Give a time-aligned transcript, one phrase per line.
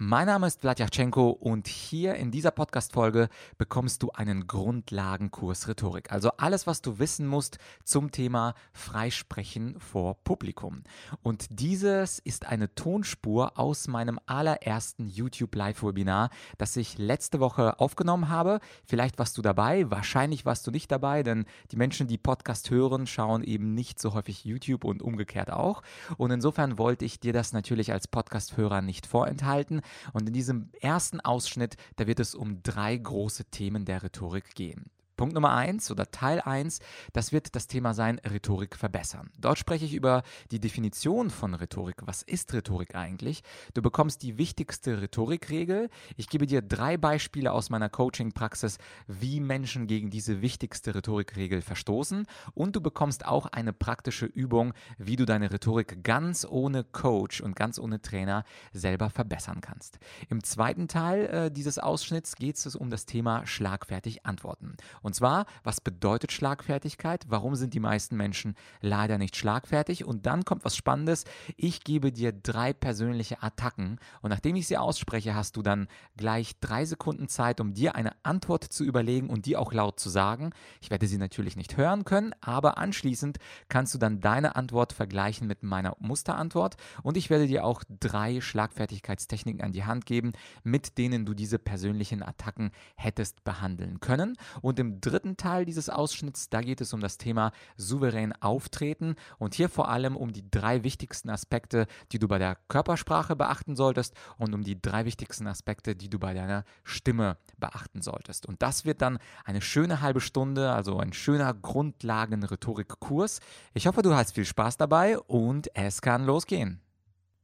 [0.00, 6.12] Mein Name ist Vladyachenko und hier in dieser Podcast-Folge bekommst du einen Grundlagenkurs Rhetorik.
[6.12, 10.84] Also alles, was du wissen musst zum Thema Freisprechen vor Publikum.
[11.24, 18.28] Und dieses ist eine Tonspur aus meinem allerersten YouTube Live-Webinar, das ich letzte Woche aufgenommen
[18.28, 18.60] habe.
[18.84, 23.08] Vielleicht warst du dabei, wahrscheinlich warst du nicht dabei, denn die Menschen, die Podcast hören,
[23.08, 25.82] schauen eben nicht so häufig YouTube und umgekehrt auch.
[26.18, 29.82] Und insofern wollte ich dir das natürlich als Podcast-Hörer nicht vorenthalten
[30.12, 34.90] und in diesem ersten Ausschnitt, da wird es um drei große Themen der Rhetorik gehen.
[35.18, 36.78] Punkt Nummer eins oder Teil eins,
[37.12, 39.30] das wird das Thema sein, Rhetorik verbessern.
[39.38, 40.22] Dort spreche ich über
[40.52, 41.96] die Definition von Rhetorik.
[42.06, 43.42] Was ist Rhetorik eigentlich?
[43.74, 45.90] Du bekommst die wichtigste Rhetorikregel.
[46.16, 48.78] Ich gebe dir drei Beispiele aus meiner Coaching-Praxis,
[49.08, 52.26] wie Menschen gegen diese wichtigste Rhetorikregel verstoßen.
[52.54, 57.56] Und du bekommst auch eine praktische Übung, wie du deine Rhetorik ganz ohne Coach und
[57.56, 59.98] ganz ohne Trainer selber verbessern kannst.
[60.28, 64.76] Im zweiten Teil äh, dieses Ausschnitts geht es um das Thema schlagfertig antworten.
[65.14, 67.26] Zwar, was bedeutet Schlagfertigkeit?
[67.28, 70.04] Warum sind die meisten Menschen leider nicht schlagfertig?
[70.04, 71.24] Und dann kommt was Spannendes.
[71.56, 76.58] Ich gebe dir drei persönliche Attacken und nachdem ich sie ausspreche, hast du dann gleich
[76.60, 80.50] drei Sekunden Zeit, um dir eine Antwort zu überlegen und die auch laut zu sagen.
[80.80, 85.46] Ich werde sie natürlich nicht hören können, aber anschließend kannst du dann deine Antwort vergleichen
[85.46, 90.98] mit meiner Musterantwort und ich werde dir auch drei Schlagfertigkeitstechniken an die Hand geben, mit
[90.98, 94.36] denen du diese persönlichen Attacken hättest behandeln können.
[94.60, 99.54] Und im dritten Teil dieses Ausschnitts, da geht es um das Thema souverän auftreten und
[99.54, 104.14] hier vor allem um die drei wichtigsten Aspekte, die du bei der Körpersprache beachten solltest
[104.36, 108.46] und um die drei wichtigsten Aspekte, die du bei deiner Stimme beachten solltest.
[108.46, 113.40] Und das wird dann eine schöne halbe Stunde, also ein schöner Grundlagen-Rhetorik-Kurs.
[113.74, 116.80] Ich hoffe, du hast viel Spaß dabei und es kann losgehen.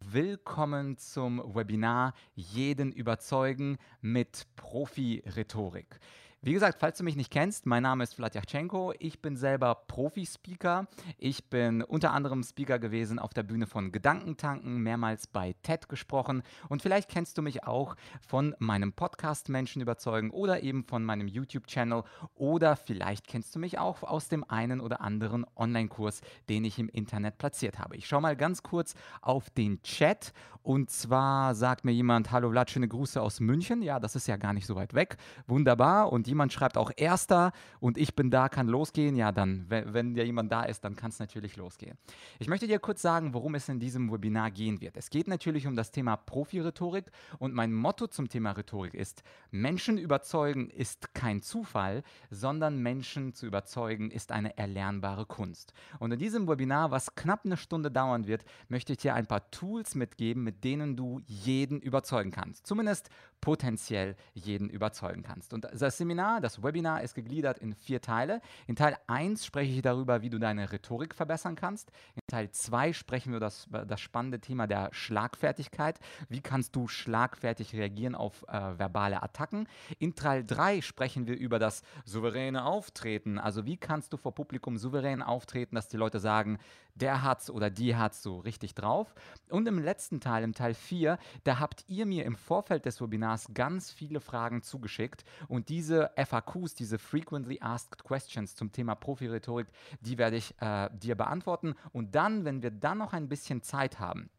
[0.06, 5.98] Willkommen zum Webinar Jeden überzeugen mit Profi-Rhetorik.
[6.46, 8.92] Wie gesagt, falls du mich nicht kennst, mein Name ist Vladyachenko.
[8.98, 10.86] Ich bin selber Profi-Speaker.
[11.16, 16.42] Ich bin unter anderem Speaker gewesen auf der Bühne von Gedankentanken, mehrmals bei TED gesprochen.
[16.68, 21.28] Und vielleicht kennst du mich auch von meinem Podcast Menschen überzeugen oder eben von meinem
[21.28, 22.02] YouTube-Channel.
[22.34, 26.90] Oder vielleicht kennst du mich auch aus dem einen oder anderen Online-Kurs, den ich im
[26.90, 27.96] Internet platziert habe.
[27.96, 30.34] Ich schaue mal ganz kurz auf den Chat.
[30.64, 33.82] Und zwar sagt mir jemand, hallo Vlad, schöne Grüße aus München.
[33.82, 35.18] Ja, das ist ja gar nicht so weit weg.
[35.46, 36.10] Wunderbar.
[36.10, 40.24] Und jemand schreibt auch Erster und ich bin da, kann losgehen, ja, dann, wenn, ja
[40.24, 41.96] jemand da ist, dann kann es natürlich losgehen.
[42.40, 44.96] Ich möchte dir kurz sagen, worum es in diesem Webinar gehen wird.
[44.96, 47.04] Es geht natürlich um das Thema Profi-Rhetorik
[47.38, 49.22] und mein Motto zum Thema Rhetorik ist,
[49.52, 55.72] Menschen überzeugen ist kein Zufall, sondern Menschen zu überzeugen ist eine erlernbare Kunst.
[56.00, 59.52] Und in diesem Webinar, was knapp eine Stunde dauern wird, möchte ich dir ein paar
[59.52, 62.66] Tools mitgeben, mit denen du jeden überzeugen kannst.
[62.66, 63.08] Zumindest
[63.44, 65.52] potenziell jeden überzeugen kannst.
[65.52, 68.40] Und das Seminar, das Webinar ist gegliedert in vier Teile.
[68.66, 71.90] In Teil 1 spreche ich darüber, wie du deine Rhetorik verbessern kannst.
[72.14, 76.00] In Teil 2 sprechen wir das, das spannende Thema der Schlagfertigkeit.
[76.30, 79.68] Wie kannst du schlagfertig reagieren auf äh, verbale Attacken?
[79.98, 83.38] In Teil 3 sprechen wir über das souveräne Auftreten.
[83.38, 86.58] Also wie kannst du vor Publikum souverän auftreten, dass die Leute sagen,
[86.94, 89.14] der hat's oder die hat's so richtig drauf.
[89.50, 93.33] Und im letzten Teil, im Teil 4, da habt ihr mir im Vorfeld des Webinars
[93.52, 99.68] ganz viele Fragen zugeschickt und diese FAQs, diese Frequently Asked Questions zum Thema Profi-Rhetorik,
[100.00, 101.74] die werde ich äh, dir beantworten.
[101.92, 104.30] Und dann, wenn wir dann noch ein bisschen Zeit haben,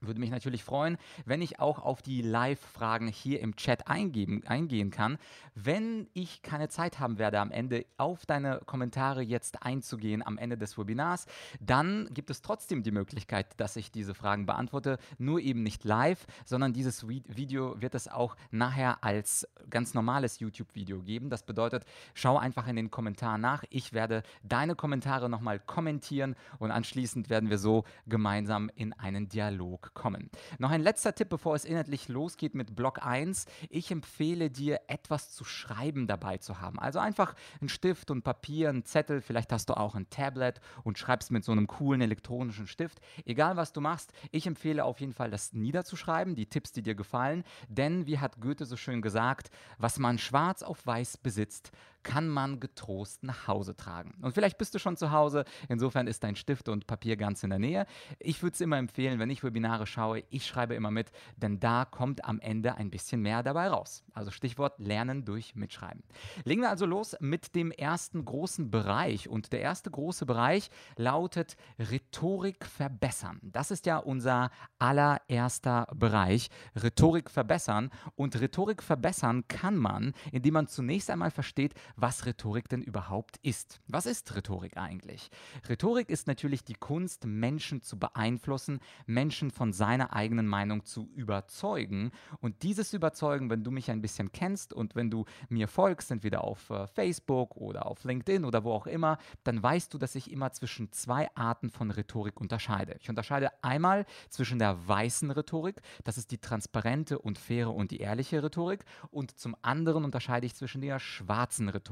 [0.00, 4.90] würde mich natürlich freuen, wenn ich auch auf die Live-Fragen hier im Chat eingeben, eingehen
[4.90, 5.18] kann.
[5.54, 10.58] Wenn ich keine Zeit haben werde, am Ende auf deine Kommentare jetzt einzugehen am Ende
[10.58, 11.26] des Webinars,
[11.60, 14.98] dann gibt es trotzdem die Möglichkeit, dass ich diese Fragen beantworte.
[15.18, 21.02] Nur eben nicht live, sondern dieses Video wird es auch nachher als ganz normales YouTube-Video
[21.02, 21.30] geben.
[21.30, 21.84] Das bedeutet,
[22.14, 23.64] schau einfach in den Kommentaren nach.
[23.70, 29.85] Ich werde deine Kommentare nochmal kommentieren und anschließend werden wir so gemeinsam in einen Dialog
[29.94, 30.30] kommen.
[30.58, 33.46] Noch ein letzter Tipp, bevor es inhaltlich losgeht mit Block 1.
[33.70, 36.78] Ich empfehle dir, etwas zu schreiben dabei zu haben.
[36.78, 40.98] Also einfach einen Stift und Papier, einen Zettel, vielleicht hast du auch ein Tablet und
[40.98, 43.00] schreibst mit so einem coolen elektronischen Stift.
[43.24, 46.94] Egal was du machst, ich empfehle auf jeden Fall, das niederzuschreiben, die Tipps, die dir
[46.94, 47.44] gefallen.
[47.68, 51.72] Denn, wie hat Goethe so schön gesagt, was man schwarz auf weiß besitzt,
[52.06, 54.14] kann man getrost nach Hause tragen.
[54.22, 57.50] Und vielleicht bist du schon zu Hause, insofern ist dein Stift und Papier ganz in
[57.50, 57.84] der Nähe.
[58.20, 61.84] Ich würde es immer empfehlen, wenn ich Webinare schaue, ich schreibe immer mit, denn da
[61.84, 64.04] kommt am Ende ein bisschen mehr dabei raus.
[64.12, 66.04] Also Stichwort Lernen durch Mitschreiben.
[66.44, 69.28] Legen wir also los mit dem ersten großen Bereich.
[69.28, 73.40] Und der erste große Bereich lautet Rhetorik verbessern.
[73.42, 76.50] Das ist ja unser allererster Bereich.
[76.80, 77.90] Rhetorik verbessern.
[78.14, 83.80] Und Rhetorik verbessern kann man, indem man zunächst einmal versteht, was Rhetorik denn überhaupt ist.
[83.88, 85.30] Was ist Rhetorik eigentlich?
[85.68, 92.10] Rhetorik ist natürlich die Kunst, Menschen zu beeinflussen, Menschen von seiner eigenen Meinung zu überzeugen.
[92.40, 96.44] Und dieses Überzeugen, wenn du mich ein bisschen kennst und wenn du mir folgst, entweder
[96.44, 100.30] auf äh, Facebook oder auf LinkedIn oder wo auch immer, dann weißt du, dass ich
[100.30, 102.96] immer zwischen zwei Arten von Rhetorik unterscheide.
[103.00, 108.00] Ich unterscheide einmal zwischen der weißen Rhetorik, das ist die transparente und faire und die
[108.00, 111.85] ehrliche Rhetorik, und zum anderen unterscheide ich zwischen der schwarzen Rhetorik.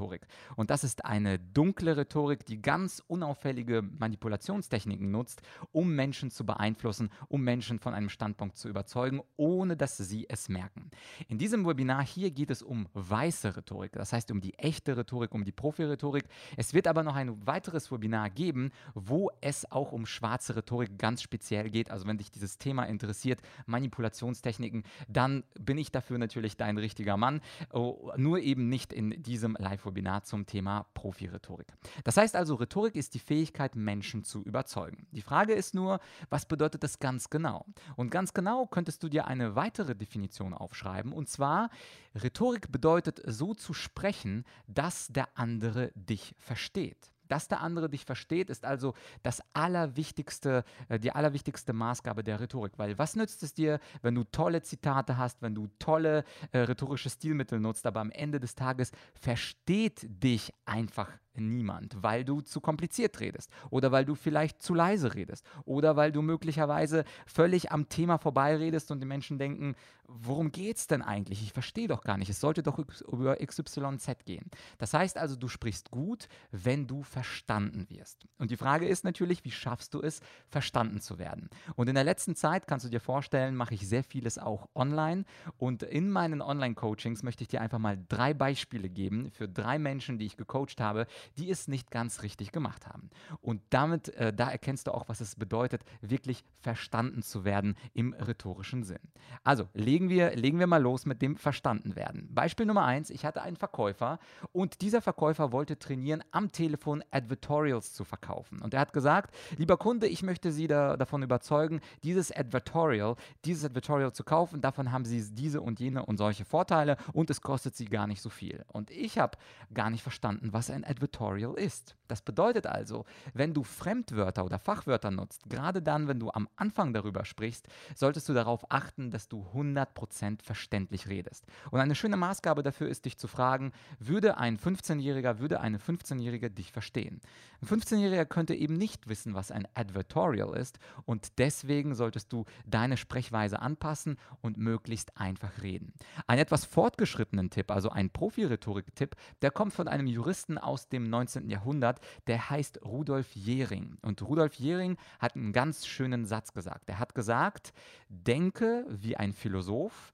[0.55, 7.09] Und das ist eine dunkle Rhetorik, die ganz unauffällige Manipulationstechniken nutzt, um Menschen zu beeinflussen,
[7.27, 10.89] um Menschen von einem Standpunkt zu überzeugen, ohne dass sie es merken.
[11.27, 15.33] In diesem Webinar hier geht es um weiße Rhetorik, das heißt um die echte Rhetorik,
[15.33, 16.25] um die Profi-Rhetorik.
[16.57, 21.21] Es wird aber noch ein weiteres Webinar geben, wo es auch um schwarze Rhetorik ganz
[21.21, 21.91] speziell geht.
[21.91, 27.41] Also wenn dich dieses Thema interessiert, Manipulationstechniken, dann bin ich dafür natürlich dein richtiger Mann.
[27.71, 31.67] Oh, nur eben nicht in diesem Live-Webinar zum Thema Profi-Rhetorik.
[32.03, 35.07] Das heißt also, Rhetorik ist die Fähigkeit, Menschen zu überzeugen.
[35.11, 35.99] Die Frage ist nur,
[36.29, 37.65] was bedeutet das ganz genau?
[37.95, 41.11] Und ganz genau könntest du dir eine weitere Definition aufschreiben.
[41.11, 41.69] Und zwar,
[42.15, 47.11] Rhetorik bedeutet so zu sprechen, dass der andere dich versteht.
[47.27, 48.93] Dass der andere dich versteht, ist also
[49.23, 52.73] das allerwichtigste, äh, die allerwichtigste Maßgabe der Rhetorik.
[52.77, 57.09] Weil was nützt es dir, wenn du tolle Zitate hast, wenn du tolle äh, rhetorische
[57.09, 63.19] Stilmittel nutzt, aber am Ende des Tages versteht dich einfach niemand, weil du zu kompliziert
[63.19, 68.17] redest oder weil du vielleicht zu leise redest oder weil du möglicherweise völlig am Thema
[68.17, 69.75] vorbeiredest und die Menschen denken,
[70.07, 71.41] worum geht es denn eigentlich?
[71.41, 72.29] Ich verstehe doch gar nicht.
[72.29, 72.79] Es sollte doch
[73.11, 74.49] über XYZ gehen.
[74.77, 78.25] Das heißt also, du sprichst gut, wenn du verstanden wirst.
[78.37, 81.49] Und die Frage ist natürlich, wie schaffst du es, verstanden zu werden?
[81.75, 85.25] Und in der letzten Zeit kannst du dir vorstellen, mache ich sehr vieles auch online
[85.57, 90.17] und in meinen Online-Coachings möchte ich dir einfach mal drei Beispiele geben für drei Menschen,
[90.17, 93.09] die ich gecoacht habe, die es nicht ganz richtig gemacht haben.
[93.41, 98.13] Und damit, äh, da erkennst du auch, was es bedeutet, wirklich verstanden zu werden im
[98.13, 98.99] rhetorischen Sinn.
[99.43, 102.33] Also legen wir, legen wir mal los mit dem Verstandenwerden.
[102.33, 104.19] Beispiel Nummer eins, ich hatte einen Verkäufer
[104.51, 108.61] und dieser Verkäufer wollte trainieren, am Telefon Advertorials zu verkaufen.
[108.61, 113.65] Und er hat gesagt, lieber Kunde, ich möchte Sie da, davon überzeugen, dieses Advertorial, dieses
[113.65, 117.75] Advertorial zu kaufen, davon haben Sie diese und jene und solche Vorteile und es kostet
[117.75, 118.65] Sie gar nicht so viel.
[118.67, 119.37] Und ich habe
[119.73, 121.95] gar nicht verstanden, was ein Advertorial Tutorial ist.
[122.07, 126.93] Das bedeutet also, wenn du Fremdwörter oder Fachwörter nutzt, gerade dann, wenn du am Anfang
[126.93, 131.45] darüber sprichst, solltest du darauf achten, dass du 100% verständlich redest.
[131.71, 136.51] Und eine schöne Maßgabe dafür ist, dich zu fragen, würde ein 15-Jähriger, würde eine 15-Jährige
[136.51, 137.21] dich verstehen?
[137.61, 142.97] Ein 15-Jähriger könnte eben nicht wissen, was ein Advertorial ist und deswegen solltest du deine
[142.97, 145.93] Sprechweise anpassen und möglichst einfach reden.
[146.27, 151.49] Ein etwas fortgeschrittenen Tipp, also ein Profi-Rhetorik-Tipp, der kommt von einem Juristen aus dem 19.
[151.49, 153.97] Jahrhundert, der heißt Rudolf Jehring.
[154.01, 156.89] Und Rudolf Jehring hat einen ganz schönen Satz gesagt.
[156.89, 157.73] Er hat gesagt,
[158.09, 160.13] denke wie ein Philosoph,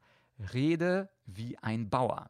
[0.54, 2.30] rede wie ein Bauer.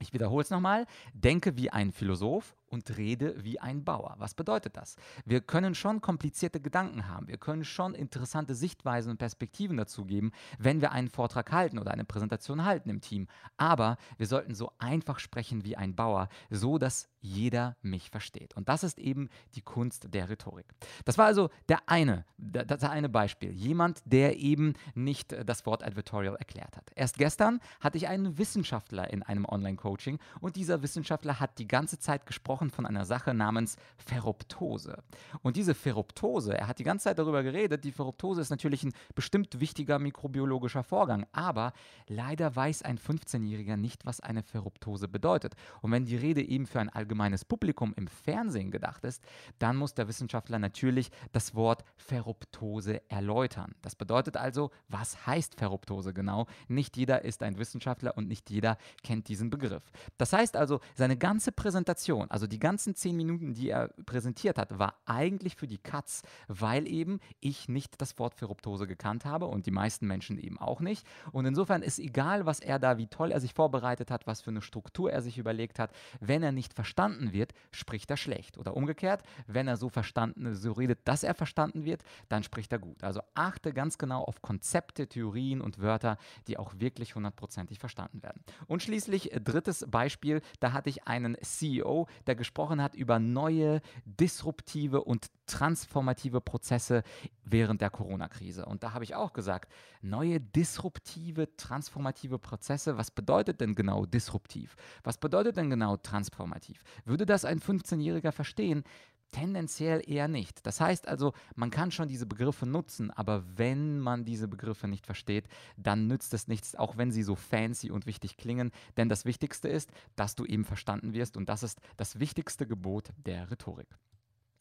[0.00, 0.86] Ich wiederhole es nochmal.
[1.12, 4.14] Denke wie ein Philosoph und rede wie ein Bauer.
[4.18, 4.96] Was bedeutet das?
[5.24, 7.28] Wir können schon komplizierte Gedanken haben.
[7.28, 11.90] Wir können schon interessante Sichtweisen und Perspektiven dazu geben, wenn wir einen Vortrag halten oder
[11.90, 13.28] eine Präsentation halten im Team.
[13.56, 18.56] Aber wir sollten so einfach sprechen wie ein Bauer, so dass jeder mich versteht.
[18.56, 20.66] Und das ist eben die Kunst der Rhetorik.
[21.04, 23.52] Das war also der eine, das eine Beispiel.
[23.52, 26.90] Jemand, der eben nicht das Wort Advertorial erklärt hat.
[26.94, 31.98] Erst gestern hatte ich einen Wissenschaftler in einem Online-Coaching und dieser Wissenschaftler hat die ganze
[31.98, 35.02] Zeit gesprochen, gesprochen von einer Sache namens Ferroptose.
[35.42, 38.92] Und diese Ferroptose, er hat die ganze Zeit darüber geredet, die Ferroptose ist natürlich ein
[39.14, 41.72] bestimmt wichtiger mikrobiologischer Vorgang, aber
[42.08, 45.54] leider weiß ein 15-Jähriger nicht, was eine Ferroptose bedeutet.
[45.82, 49.22] Und wenn die Rede eben für ein allgemeines Publikum im Fernsehen gedacht ist,
[49.58, 53.74] dann muss der Wissenschaftler natürlich das Wort Ferroptose erläutern.
[53.82, 56.46] Das bedeutet also, was heißt Ferroptose genau?
[56.66, 59.92] Nicht jeder ist ein Wissenschaftler und nicht jeder kennt diesen Begriff.
[60.16, 64.78] Das heißt also, seine ganze Präsentation, also die ganzen zehn Minuten, die er präsentiert hat,
[64.78, 69.66] war eigentlich für die Katz, weil eben ich nicht das Wort Ferroptose gekannt habe und
[69.66, 71.06] die meisten Menschen eben auch nicht.
[71.32, 74.50] Und insofern ist egal, was er da, wie toll er sich vorbereitet hat, was für
[74.50, 78.58] eine Struktur er sich überlegt hat, wenn er nicht verstanden wird, spricht er schlecht.
[78.58, 82.78] Oder umgekehrt, wenn er so verstanden, so redet, dass er verstanden wird, dann spricht er
[82.78, 83.02] gut.
[83.04, 88.42] Also achte ganz genau auf Konzepte, Theorien und Wörter, die auch wirklich hundertprozentig verstanden werden.
[88.66, 93.80] Und schließlich äh, drittes Beispiel, da hatte ich einen CEO, der gesprochen hat über neue,
[94.04, 97.02] disruptive und transformative Prozesse
[97.44, 98.64] während der Corona-Krise.
[98.66, 104.76] Und da habe ich auch gesagt, neue disruptive, transformative Prozesse, was bedeutet denn genau disruptiv?
[105.04, 106.82] Was bedeutet denn genau transformativ?
[107.04, 108.84] Würde das ein 15-Jähriger verstehen?
[109.30, 110.64] Tendenziell eher nicht.
[110.66, 115.04] Das heißt also, man kann schon diese Begriffe nutzen, aber wenn man diese Begriffe nicht
[115.04, 118.70] versteht, dann nützt es nichts, auch wenn sie so fancy und wichtig klingen.
[118.96, 123.10] Denn das Wichtigste ist, dass du eben verstanden wirst und das ist das wichtigste Gebot
[123.26, 123.88] der Rhetorik.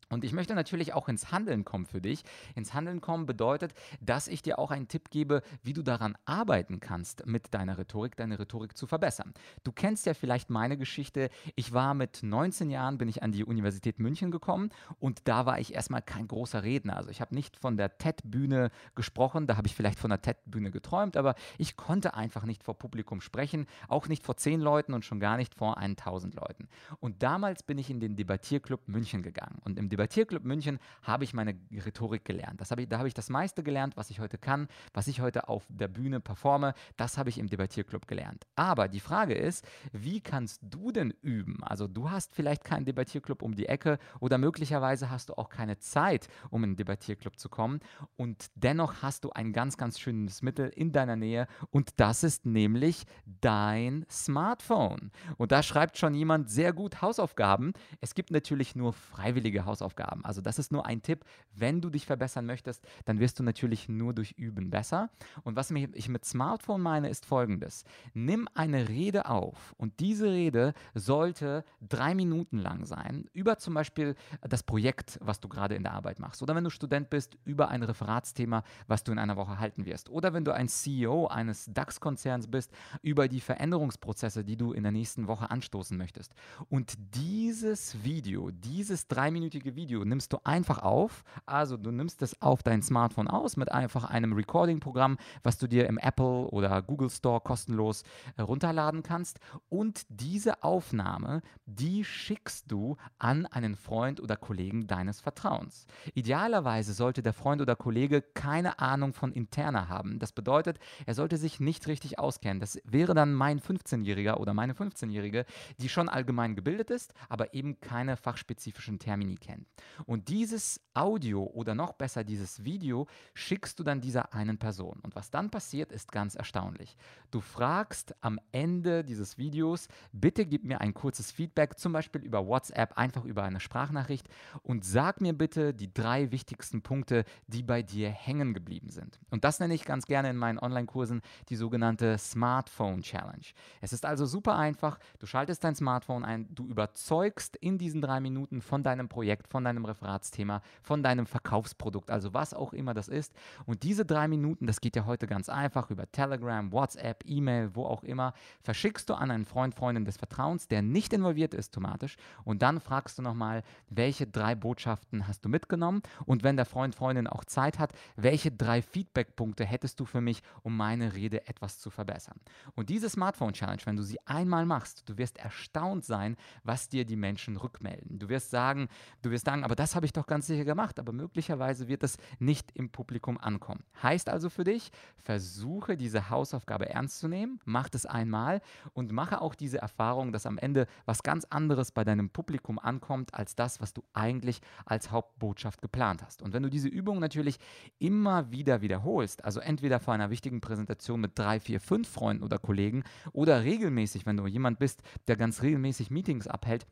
[0.10, 2.24] Und ich möchte natürlich auch ins Handeln kommen für dich.
[2.56, 6.80] Ins Handeln kommen bedeutet, dass ich dir auch einen Tipp gebe, wie du daran arbeiten
[6.80, 9.34] kannst, mit deiner Rhetorik, deine Rhetorik zu verbessern.
[9.64, 11.30] Du kennst ja vielleicht meine Geschichte.
[11.56, 15.60] Ich war mit 19 Jahren, bin ich an die Universität München gekommen und da war
[15.60, 16.96] ich erstmal kein großer Redner.
[16.96, 20.72] Also ich habe nicht von der TED-Bühne gesprochen, da habe ich vielleicht von der TED-Bühne
[20.72, 25.04] geträumt, aber ich konnte einfach nicht vor Publikum sprechen, auch nicht vor 10 Leuten und
[25.04, 26.70] schon gar nicht vor 1000 Leuten.
[27.00, 31.34] Und damals bin ich in den Debattierclub München gegangen und im Debattierclub München habe ich
[31.34, 32.62] meine Rhetorik gelernt.
[32.62, 35.50] Hab ich, da habe ich das meiste gelernt, was ich heute kann, was ich heute
[35.50, 36.76] auf der Bühne performe.
[36.98, 38.46] Das habe ich im Debattierclub gelernt.
[38.56, 41.64] Aber die Frage ist, wie kannst du denn üben?
[41.64, 45.80] Also du hast vielleicht keinen Debattierclub um die Ecke oder möglicherweise hast du auch keine
[45.80, 47.80] Zeit, um in den Debattierclub zu kommen.
[48.18, 52.46] Und dennoch hast du ein ganz, ganz schönes Mittel in deiner Nähe und das ist
[52.46, 53.06] nämlich
[53.42, 55.12] dein Smartphone.
[55.38, 57.74] Und da schreibt schon jemand sehr gut Hausaufgaben.
[58.00, 59.87] Es gibt natürlich nur freiwillige Hausaufgaben.
[59.88, 60.26] Hausaufgaben.
[60.26, 61.24] Also das ist nur ein Tipp.
[61.54, 65.10] Wenn du dich verbessern möchtest, dann wirst du natürlich nur durch Üben besser.
[65.44, 67.84] Und was ich mit Smartphone meine, ist folgendes.
[68.14, 74.16] Nimm eine Rede auf und diese Rede sollte drei Minuten lang sein, über zum Beispiel
[74.42, 76.42] das Projekt, was du gerade in der Arbeit machst.
[76.42, 80.10] Oder wenn du Student bist, über ein Referatsthema, was du in einer Woche halten wirst.
[80.10, 84.92] Oder wenn du ein CEO eines DAX-Konzerns bist, über die Veränderungsprozesse, die du in der
[84.92, 86.34] nächsten Woche anstoßen möchtest.
[86.70, 91.24] Und dieses Video, dieses dreiminütige Video nimmst du einfach auf.
[91.46, 95.88] Also du nimmst es auf dein Smartphone aus mit einfach einem Recording-Programm, was du dir
[95.88, 98.04] im Apple oder Google Store kostenlos
[98.36, 99.40] äh, runterladen kannst.
[99.70, 105.86] Und diese Aufnahme, die schickst du an einen Freund oder Kollegen deines Vertrauens.
[106.16, 110.18] Idealerweise sollte der Freund oder Kollege keine Ahnung von Interna haben.
[110.18, 112.60] Das bedeutet, er sollte sich nicht richtig auskennen.
[112.60, 115.46] Das wäre dann mein 15-Jähriger oder meine 15-Jährige,
[115.78, 119.67] die schon allgemein gebildet ist, aber eben keine fachspezifischen Termini kennt.
[120.06, 125.00] Und dieses Audio oder noch besser dieses Video schickst du dann dieser einen Person.
[125.04, 126.98] Und was dann passiert, ist ganz erstaunlich.
[127.32, 132.46] Du fragst am Ende dieses Videos, bitte gib mir ein kurzes Feedback, zum Beispiel über
[132.48, 134.28] WhatsApp, einfach über eine Sprachnachricht
[134.64, 139.20] und sag mir bitte die drei wichtigsten Punkte, die bei dir hängen geblieben sind.
[139.30, 143.46] Und das nenne ich ganz gerne in meinen Online-Kursen die sogenannte Smartphone Challenge.
[143.82, 145.00] Es ist also super einfach.
[145.20, 149.57] Du schaltest dein Smartphone ein, du überzeugst in diesen drei Minuten von deinem Projekt, von
[149.64, 153.34] deinem Referatsthema, von deinem Verkaufsprodukt, also was auch immer das ist.
[153.66, 157.86] Und diese drei Minuten, das geht ja heute ganz einfach über Telegram, WhatsApp, E-Mail, wo
[157.86, 162.18] auch immer, verschickst du an einen Freund, Freundin des Vertrauens, der nicht involviert ist thematisch.
[162.44, 166.02] Und dann fragst du nochmal, welche drei Botschaften hast du mitgenommen?
[166.26, 170.42] Und wenn der Freund, Freundin auch Zeit hat, welche drei Feedbackpunkte hättest du für mich,
[170.64, 172.40] um meine Rede etwas zu verbessern?
[172.76, 177.06] Und diese Smartphone Challenge, wenn du sie einmal machst, du wirst erstaunt sein, was dir
[177.06, 178.20] die Menschen rückmelden.
[178.20, 178.88] Du wirst sagen,
[179.22, 182.18] du wirst sagen, aber das habe ich doch ganz sicher gemacht, aber möglicherweise wird es
[182.38, 183.86] nicht im Publikum ankommen.
[184.04, 188.60] Heißt also für dich, versuche diese Hausaufgabe ernst zu nehmen, mach es einmal
[188.94, 193.34] und mache auch diese Erfahrung, dass am Ende was ganz anderes bei deinem Publikum ankommt,
[193.34, 196.42] als das, was du eigentlich als Hauptbotschaft geplant hast.
[196.42, 197.58] Und wenn du diese Übung natürlich
[198.00, 202.60] immer wieder wiederholst, also entweder vor einer wichtigen Präsentation mit drei, vier, fünf Freunden oder
[202.60, 206.86] Kollegen oder regelmäßig, wenn du jemand bist, der ganz regelmäßig Meetings abhält,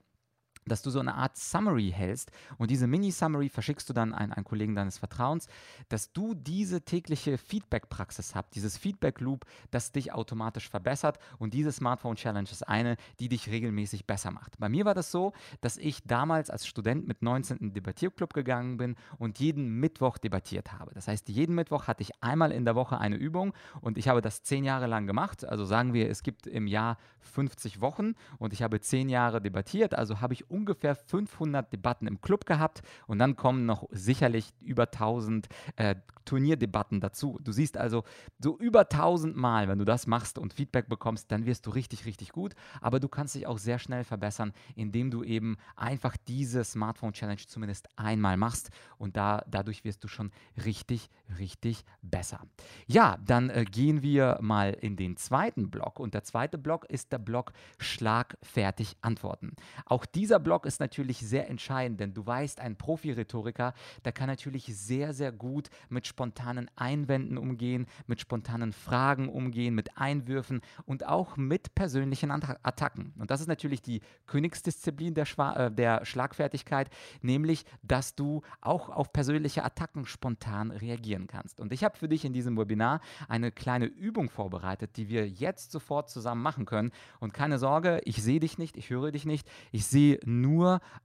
[0.67, 4.45] dass du so eine Art Summary hältst und diese Mini-Summary verschickst du dann an einen
[4.45, 5.47] Kollegen deines Vertrauens,
[5.89, 12.49] dass du diese tägliche Feedback-Praxis hast, dieses Feedback-Loop, das dich automatisch verbessert und diese Smartphone-Challenge
[12.49, 14.57] ist eine, die dich regelmäßig besser macht.
[14.59, 17.57] Bei mir war das so, dass ich damals als Student mit 19.
[17.57, 20.93] in Debattierclub gegangen bin und jeden Mittwoch debattiert habe.
[20.93, 24.21] Das heißt, jeden Mittwoch hatte ich einmal in der Woche eine Übung und ich habe
[24.21, 25.45] das zehn Jahre lang gemacht.
[25.45, 29.93] Also sagen wir, es gibt im Jahr 50 Wochen und ich habe zehn Jahre debattiert,
[29.93, 34.83] also habe ich ungefähr 500 Debatten im Club gehabt und dann kommen noch sicherlich über
[34.83, 37.39] 1000 äh, Turnierdebatten dazu.
[37.43, 38.03] Du siehst also
[38.39, 42.05] so über 1000 Mal, wenn du das machst und Feedback bekommst, dann wirst du richtig,
[42.05, 42.55] richtig gut.
[42.81, 47.41] Aber du kannst dich auch sehr schnell verbessern, indem du eben einfach diese Smartphone Challenge
[47.45, 50.31] zumindest einmal machst und da, dadurch wirst du schon
[50.65, 52.41] richtig, richtig besser.
[52.87, 57.11] Ja, dann äh, gehen wir mal in den zweiten Block und der zweite Block ist
[57.11, 59.55] der Block Schlagfertig antworten.
[59.85, 63.73] Auch dieser Block ist natürlich sehr entscheidend, denn du weißt, ein Profi-Rhetoriker,
[64.05, 69.97] der kann natürlich sehr, sehr gut mit spontanen Einwänden umgehen, mit spontanen Fragen umgehen, mit
[69.97, 73.11] Einwürfen und auch mit persönlichen Attacken.
[73.17, 76.91] Und das ist natürlich die Königsdisziplin der, Schwa äh, der Schlagfertigkeit,
[77.23, 81.59] nämlich, dass du auch auf persönliche Attacken spontan reagieren kannst.
[81.59, 85.71] Und ich habe für dich in diesem Webinar eine kleine Übung vorbereitet, die wir jetzt
[85.71, 86.91] sofort zusammen machen können.
[87.19, 90.34] Und keine Sorge, ich sehe dich nicht, ich höre dich nicht, ich sehe nur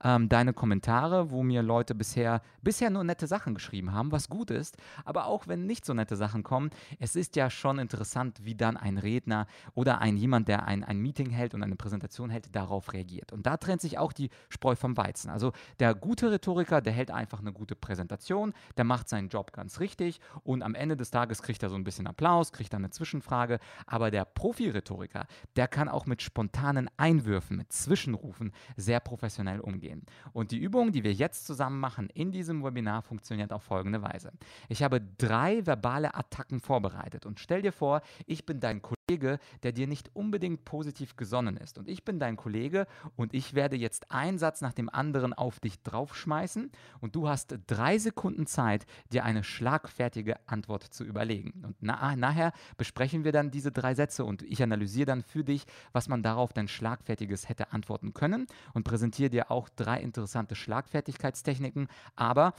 [0.03, 4.51] ähm, deine Kommentare, wo mir Leute bisher, bisher nur nette Sachen geschrieben haben, was gut
[4.51, 4.77] ist.
[5.05, 6.69] Aber auch wenn nicht so nette Sachen kommen,
[6.99, 10.99] es ist ja schon interessant, wie dann ein Redner oder ein jemand, der ein, ein
[10.99, 13.31] Meeting hält und eine Präsentation hält, darauf reagiert.
[13.31, 15.29] Und da trennt sich auch die Spreu vom Weizen.
[15.29, 19.79] Also der gute Rhetoriker, der hält einfach eine gute Präsentation, der macht seinen Job ganz
[19.79, 22.91] richtig und am Ende des Tages kriegt er so ein bisschen Applaus, kriegt dann eine
[22.91, 23.59] Zwischenfrage.
[23.85, 29.20] Aber der Profi-Rhetoriker, der kann auch mit spontanen Einwürfen, mit Zwischenrufen sehr professionell
[29.61, 30.03] umgehen.
[30.33, 34.31] Und die Übung, die wir jetzt zusammen machen in diesem Webinar, funktioniert auf folgende Weise.
[34.69, 39.71] Ich habe drei verbale Attacken vorbereitet und stell dir vor, ich bin dein Kollege, der
[39.71, 41.77] dir nicht unbedingt positiv gesonnen ist.
[41.77, 45.59] Und ich bin dein Kollege und ich werde jetzt einen Satz nach dem anderen auf
[45.59, 51.63] dich draufschmeißen und du hast drei Sekunden Zeit, dir eine schlagfertige Antwort zu überlegen.
[51.65, 55.65] Und na nachher besprechen wir dann diese drei Sätze und ich analysiere dann für dich,
[55.91, 61.87] was man darauf dann schlagfertiges hätte antworten können und präsentiere dir auch drei interessante Schlagfertigkeitstechniken.
[62.15, 62.53] Aber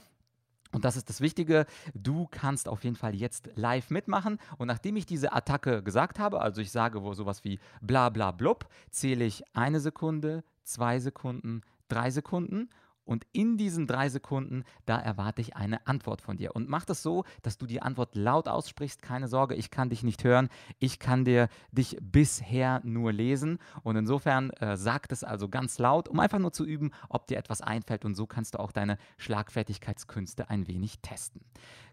[0.72, 4.38] und das ist das Wichtige, du kannst auf jeden Fall jetzt live mitmachen.
[4.56, 8.30] Und nachdem ich diese Attacke gesagt habe, also ich sage wo sowas wie bla bla
[8.30, 12.70] blub, zähle ich eine Sekunde, zwei Sekunden, drei Sekunden
[13.04, 16.54] und in diesen drei Sekunden, da erwarte ich eine Antwort von dir.
[16.54, 19.02] Und mach das so, dass du die Antwort laut aussprichst.
[19.02, 20.48] Keine Sorge, ich kann dich nicht hören.
[20.78, 23.58] Ich kann dir dich bisher nur lesen.
[23.82, 27.38] Und insofern äh, sag das also ganz laut, um einfach nur zu üben, ob dir
[27.38, 28.04] etwas einfällt.
[28.04, 31.42] Und so kannst du auch deine Schlagfertigkeitskünste ein wenig testen.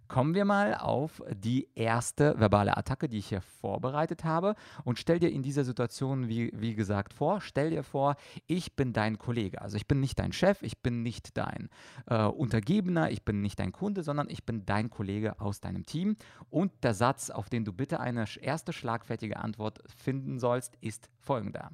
[0.10, 4.56] Kommen wir mal auf die erste verbale Attacke, die ich hier vorbereitet habe.
[4.84, 8.15] Und stell dir in dieser Situation, wie, wie gesagt, vor, stell dir vor,
[8.48, 9.62] ich bin dein Kollege.
[9.62, 11.69] Also ich bin nicht dein Chef, ich bin nicht dein
[12.08, 16.17] äh, Untergebener, ich bin nicht dein Kunde, sondern ich bin dein Kollege aus deinem Team.
[16.50, 21.69] Und der Satz, auf den du bitte eine erste schlagfertige Antwort finden sollst, ist folgender.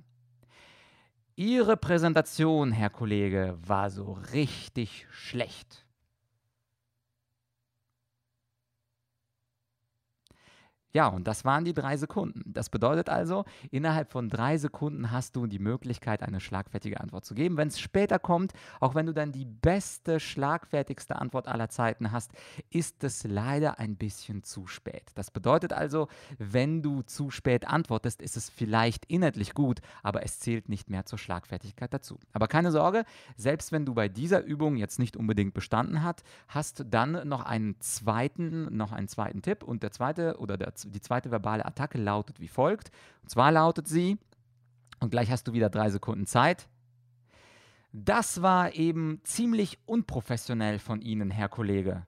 [1.38, 5.85] Ihre Präsentation, Herr Kollege, war so richtig schlecht.
[10.96, 12.42] Ja, und das waren die drei Sekunden.
[12.46, 17.36] Das bedeutet also, innerhalb von drei Sekunden hast du die Möglichkeit, eine schlagfertige Antwort zu
[17.36, 17.58] geben.
[17.58, 22.32] Wenn es später kommt, auch wenn du dann die beste, schlagfertigste Antwort aller Zeiten hast,
[22.70, 25.12] ist es leider ein bisschen zu spät.
[25.16, 30.40] Das bedeutet also, wenn du zu spät antwortest, ist es vielleicht inhaltlich gut, aber es
[30.40, 32.20] zählt nicht mehr zur Schlagfertigkeit dazu.
[32.32, 33.04] Aber keine Sorge,
[33.36, 37.78] selbst wenn du bei dieser Übung jetzt nicht unbedingt bestanden hast, hast dann noch einen
[37.82, 42.40] zweiten, noch einen zweiten Tipp und der zweite oder der die zweite verbale Attacke lautet
[42.40, 42.92] wie folgt.
[43.24, 44.18] Und zwar lautet sie,
[45.00, 46.68] und gleich hast du wieder drei Sekunden Zeit.
[47.92, 52.06] Das war eben ziemlich unprofessionell von Ihnen, Herr Kollege.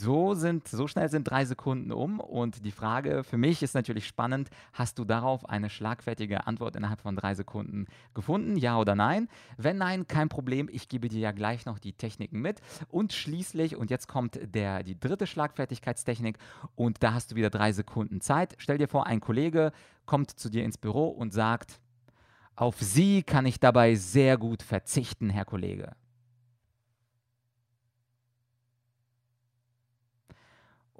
[0.00, 4.06] So, sind, so schnell sind drei Sekunden um und die Frage für mich ist natürlich
[4.06, 7.84] spannend, hast du darauf eine schlagfertige Antwort innerhalb von drei Sekunden
[8.14, 9.28] gefunden, ja oder nein?
[9.58, 13.76] Wenn nein, kein Problem, ich gebe dir ja gleich noch die Techniken mit und schließlich,
[13.76, 16.38] und jetzt kommt der, die dritte Schlagfertigkeitstechnik
[16.76, 18.54] und da hast du wieder drei Sekunden Zeit.
[18.56, 19.70] Stell dir vor, ein Kollege
[20.06, 21.78] kommt zu dir ins Büro und sagt,
[22.56, 25.92] auf Sie kann ich dabei sehr gut verzichten, Herr Kollege.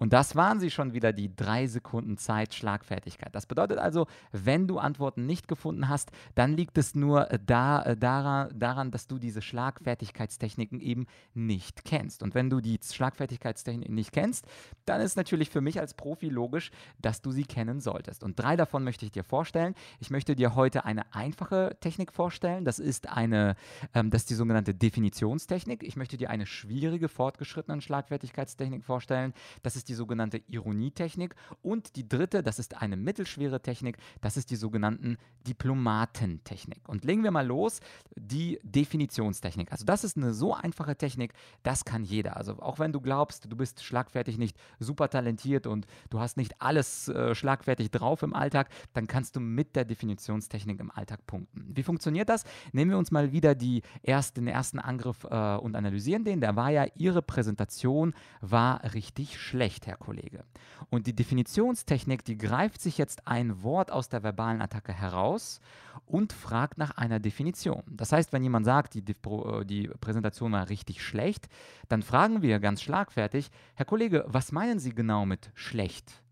[0.00, 3.34] Und das waren sie schon wieder, die drei Sekunden Zeit Schlagfertigkeit.
[3.34, 7.82] Das bedeutet also, wenn du Antworten nicht gefunden hast, dann liegt es nur äh, da,
[7.82, 12.22] äh, daran, daran, dass du diese Schlagfertigkeitstechniken eben nicht kennst.
[12.22, 14.46] Und wenn du die Schlagfertigkeitstechniken nicht kennst,
[14.86, 18.24] dann ist natürlich für mich als Profi logisch, dass du sie kennen solltest.
[18.24, 19.74] Und drei davon möchte ich dir vorstellen.
[19.98, 22.64] Ich möchte dir heute eine einfache Technik vorstellen.
[22.64, 23.54] Das ist eine,
[23.92, 25.82] ähm, das ist die sogenannte Definitionstechnik.
[25.82, 29.34] Ich möchte dir eine schwierige, fortgeschrittene Schlagfertigkeitstechnik vorstellen.
[29.62, 31.34] Das ist die sogenannte Ironietechnik.
[31.62, 36.88] Und die dritte, das ist eine mittelschwere Technik, das ist die sogenannten Diplomatentechnik.
[36.88, 37.80] Und legen wir mal los,
[38.16, 39.72] die Definitionstechnik.
[39.72, 42.36] Also das ist eine so einfache Technik, das kann jeder.
[42.36, 46.60] Also auch wenn du glaubst, du bist schlagfertig nicht super talentiert und du hast nicht
[46.60, 51.66] alles äh, schlagfertig drauf im Alltag, dann kannst du mit der Definitionstechnik im Alltag punkten.
[51.74, 52.44] Wie funktioniert das?
[52.72, 56.40] Nehmen wir uns mal wieder die erst, den ersten Angriff äh, und analysieren den.
[56.40, 60.44] Der war ja, Ihre Präsentation war richtig schlecht, Herr Kollege.
[60.90, 65.60] Und die Definitionstechnik, die greift sich jetzt ein Wort aus der verbalen Attacke heraus
[66.06, 67.82] und fragt nach einer Definition.
[67.86, 71.48] Das heißt, wenn jemand sagt, die, äh, die Präsentation war richtig schlecht,
[71.88, 76.22] dann fragen wir ganz schlagfertig, Herr Kollege, was meinen Sie genau mit schlecht?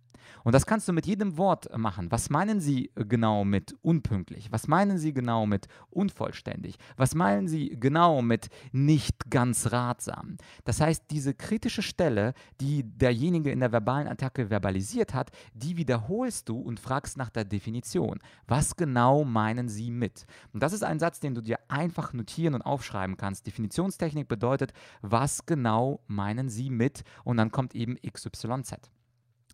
[0.45, 2.11] Und das kannst du mit jedem Wort machen.
[2.11, 4.51] Was meinen Sie genau mit unpünktlich?
[4.53, 6.77] Was meinen Sie genau mit unvollständig?
[6.97, 10.37] Was meinen Sie genau mit nicht ganz ratsam?
[10.65, 16.49] Das heißt, diese kritische Stelle, die derjenige in der verbalen Attacke verbalisiert hat, die wiederholst
[16.49, 18.19] du und fragst nach der Definition.
[18.47, 20.27] Was genau meinen Sie mit?
[20.53, 23.47] Und das ist ein Satz, den du dir einfach notieren und aufschreiben kannst.
[23.47, 27.03] Definitionstechnik bedeutet, was genau meinen Sie mit?
[27.25, 28.91] Und dann kommt eben XYZ.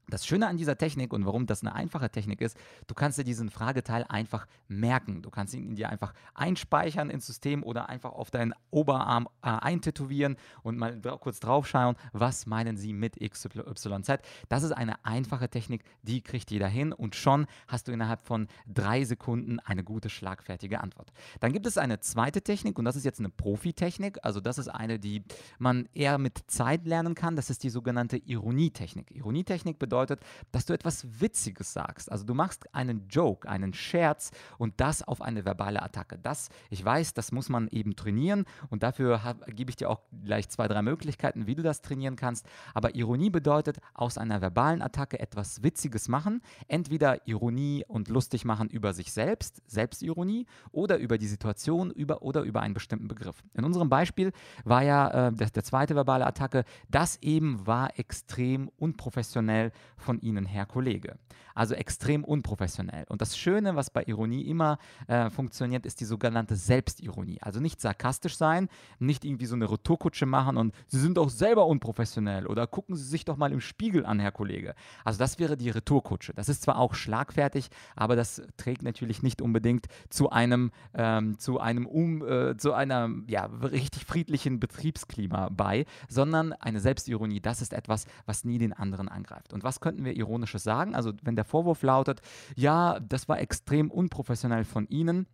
[0.08, 3.24] Das Schöne an dieser Technik und warum das eine einfache Technik ist, du kannst dir
[3.24, 5.22] diesen Frageteil einfach merken.
[5.22, 10.36] Du kannst ihn dir einfach einspeichern ins System oder einfach auf deinen Oberarm äh, eintätowieren
[10.62, 14.20] und mal dra kurz draufschauen, was meinen sie mit XYZ.
[14.50, 18.48] Das ist eine einfache Technik, die kriegt jeder hin und schon hast du innerhalb von
[18.66, 21.12] drei Sekunden eine gute, schlagfertige Antwort.
[21.40, 24.18] Dann gibt es eine zweite Technik und das ist jetzt eine Profi-Technik.
[24.22, 25.24] Also das ist eine, die
[25.58, 27.36] man eher mit Zeit lernen kann.
[27.36, 29.10] Das ist die sogenannte Ironietechnik.
[29.10, 32.10] Ironietechnik bedeutet, bedeutet, dass du etwas Witziges sagst.
[32.10, 36.18] Also du machst einen Joke, einen Scherz und das auf eine verbale Attacke.
[36.18, 40.48] Das, ich weiß, das muss man eben trainieren und dafür gebe ich dir auch gleich
[40.48, 42.44] zwei, drei Möglichkeiten, wie du das trainieren kannst.
[42.74, 46.42] Aber Ironie bedeutet, aus einer verbalen Attacke etwas Witziges machen.
[46.66, 52.42] Entweder Ironie und lustig machen über sich selbst, Selbstironie, oder über die Situation über, oder
[52.42, 53.36] über einen bestimmten Begriff.
[53.54, 54.32] In unserem Beispiel
[54.64, 60.46] war ja äh, der, der zweite verbale Attacke, das eben war extrem unprofessionell von Ihnen,
[60.46, 61.16] Herr Kollege.
[61.54, 63.04] Also extrem unprofessionell.
[63.08, 67.38] Und das Schöne, was bei Ironie immer äh, funktioniert, ist die sogenannte Selbstironie.
[67.40, 68.68] Also nicht sarkastisch sein,
[68.98, 73.04] nicht irgendwie so eine Retourkutsche machen und Sie sind doch selber unprofessionell oder gucken Sie
[73.04, 74.74] sich doch mal im Spiegel an, Herr Kollege.
[75.04, 76.32] Also das wäre die Retourkutsche.
[76.34, 81.60] Das ist zwar auch schlagfertig, aber das trägt natürlich nicht unbedingt zu einem, ähm, zu
[81.60, 87.72] einem um, äh, zu einer ja, richtig friedlichen Betriebsklima bei, sondern eine Selbstironie, das ist
[87.72, 89.52] etwas, was nie den anderen angreift.
[89.52, 90.94] Und was könnten wir Ironisches sagen?
[90.94, 92.20] Also wenn der Vorwurf lautet,
[92.56, 95.26] ja, das war extrem unprofessionell von Ihnen,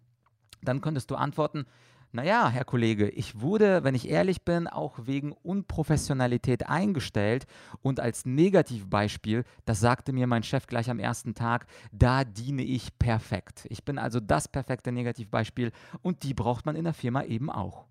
[0.63, 1.67] dann könntest du antworten,
[2.13, 7.47] naja, Herr Kollege, ich wurde, wenn ich ehrlich bin, auch wegen Unprofessionalität eingestellt
[7.83, 12.99] und als Negativbeispiel, das sagte mir mein Chef gleich am ersten Tag, da diene ich
[12.99, 13.65] perfekt.
[13.71, 15.71] Ich bin also das perfekte Negativbeispiel
[16.03, 17.87] und die braucht man in der Firma eben auch.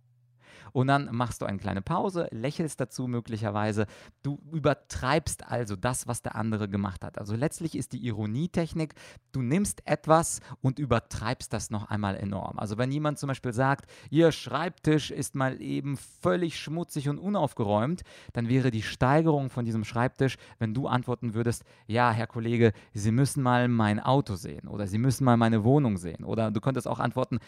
[0.71, 3.85] Und dann machst du eine kleine Pause, lächelst dazu möglicherweise.
[4.23, 7.17] Du übertreibst also das, was der andere gemacht hat.
[7.17, 8.93] Also letztlich ist die Ironietechnik,
[9.31, 12.59] du nimmst etwas und übertreibst das noch einmal enorm.
[12.59, 18.01] Also wenn jemand zum Beispiel sagt, ihr Schreibtisch ist mal eben völlig schmutzig und unaufgeräumt,
[18.33, 23.11] dann wäre die Steigerung von diesem Schreibtisch, wenn du antworten würdest, ja, Herr Kollege, Sie
[23.11, 26.23] müssen mal mein Auto sehen oder Sie müssen mal meine Wohnung sehen.
[26.23, 27.39] Oder du könntest auch antworten,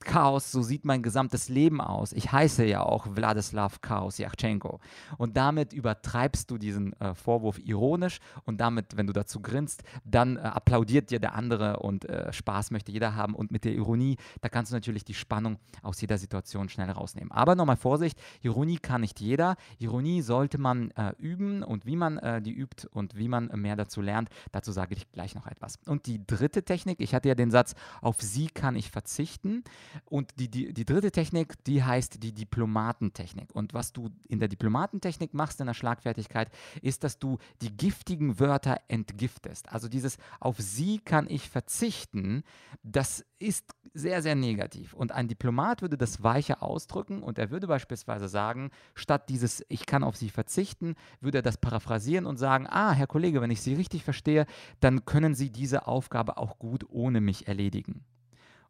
[0.00, 2.12] Chaos, so sieht mein gesamtes Leben aus.
[2.12, 4.80] Ich heiße ja auch Wladislav Chaos Yachtschenko.
[5.18, 10.36] Und damit übertreibst du diesen äh, Vorwurf ironisch und damit, wenn du dazu grinst, dann
[10.36, 13.34] äh, applaudiert dir der andere und äh, Spaß möchte jeder haben.
[13.34, 17.30] Und mit der Ironie, da kannst du natürlich die Spannung aus jeder Situation schnell rausnehmen.
[17.32, 19.56] Aber nochmal Vorsicht, Ironie kann nicht jeder.
[19.78, 23.76] Ironie sollte man äh, üben und wie man äh, die übt und wie man mehr
[23.76, 25.78] dazu lernt, dazu sage ich gleich noch etwas.
[25.86, 29.64] Und die dritte Technik, ich hatte ja den Satz, auf sie kann ich verzichten.
[30.04, 33.54] Und die, die, die dritte Technik, die heißt die Diplomatentechnik.
[33.54, 38.38] Und was du in der Diplomatentechnik machst, in der Schlagfertigkeit, ist, dass du die giftigen
[38.38, 39.68] Wörter entgiftest.
[39.70, 42.44] Also dieses auf sie kann ich verzichten,
[42.82, 44.94] das ist sehr, sehr negativ.
[44.94, 49.86] Und ein Diplomat würde das weicher ausdrücken und er würde beispielsweise sagen, statt dieses ich
[49.86, 53.60] kann auf sie verzichten, würde er das paraphrasieren und sagen, ah, Herr Kollege, wenn ich
[53.60, 54.46] Sie richtig verstehe,
[54.80, 58.04] dann können Sie diese Aufgabe auch gut ohne mich erledigen.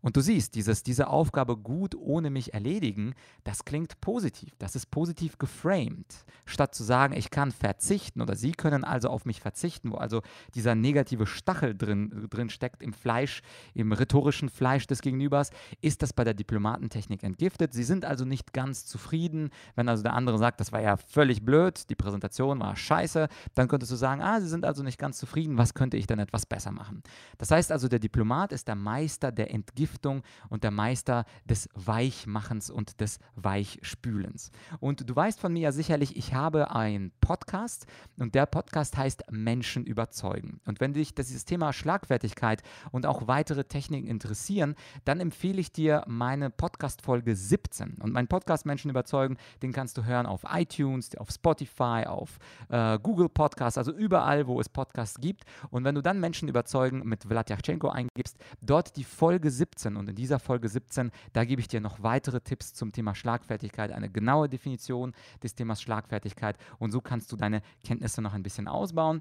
[0.06, 4.52] Und du siehst, dieses, diese Aufgabe gut ohne mich erledigen, das klingt positiv.
[4.60, 6.06] Das ist positiv geframed.
[6.44, 10.22] Statt zu sagen, ich kann verzichten oder sie können also auf mich verzichten, wo also
[10.54, 13.42] dieser negative Stachel drin, drin steckt im Fleisch,
[13.74, 17.72] im rhetorischen Fleisch des Gegenübers, ist das bei der Diplomatentechnik entgiftet.
[17.72, 19.50] Sie sind also nicht ganz zufrieden.
[19.74, 23.66] Wenn also der andere sagt, das war ja völlig blöd, die Präsentation war scheiße, dann
[23.66, 26.46] könntest du sagen, ah, sie sind also nicht ganz zufrieden, was könnte ich denn etwas
[26.46, 27.02] besser machen?
[27.38, 32.70] Das heißt also, der Diplomat ist der Meister der Entgiftung und der Meister des Weichmachens
[32.70, 34.50] und des Weichspülens.
[34.80, 37.86] Und du weißt von mir ja sicherlich, ich habe einen Podcast
[38.18, 40.60] und der Podcast heißt Menschen überzeugen.
[40.66, 46.04] Und wenn dich dieses Thema Schlagfertigkeit und auch weitere Techniken interessieren, dann empfehle ich dir
[46.06, 47.98] meine Podcast-Folge 17.
[48.00, 52.98] Und mein Podcast Menschen überzeugen, den kannst du hören auf iTunes, auf Spotify, auf äh,
[52.98, 55.44] Google Podcasts, also überall, wo es Podcasts gibt.
[55.70, 60.14] Und wenn du dann Menschen überzeugen mit Vladyachenko eingibst, dort die Folge 17 und in
[60.14, 64.48] dieser Folge 17, da gebe ich dir noch weitere Tipps zum Thema Schlagfertigkeit, eine genaue
[64.48, 65.12] Definition
[65.42, 69.20] des Themas Schlagfertigkeit und so kannst du deine Kenntnisse noch ein bisschen ausbauen.